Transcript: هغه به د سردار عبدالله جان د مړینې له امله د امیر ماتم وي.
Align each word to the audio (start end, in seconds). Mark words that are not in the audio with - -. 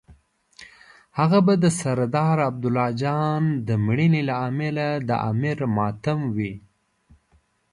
هغه 1.19 1.39
به 1.45 1.53
د 1.63 1.65
سردار 1.79 2.37
عبدالله 2.49 2.87
جان 3.01 3.43
د 3.67 3.69
مړینې 3.85 4.21
له 4.29 4.35
امله 4.49 4.87
د 5.09 5.11
امیر 5.31 5.57
ماتم 5.75 6.19
وي. 6.35 6.53